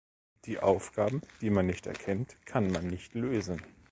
Die 0.45 0.57
Aufgaben, 0.59 1.21
die 1.41 1.51
man 1.51 1.67
nicht 1.67 1.85
erkennt, 1.85 2.35
kann 2.47 2.71
man 2.71 2.87
nicht 2.87 3.13
lösen. 3.13 3.61